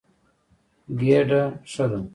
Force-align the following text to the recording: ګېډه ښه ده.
ګېډه 0.99 1.41
ښه 1.71 1.85
ده. 1.91 1.99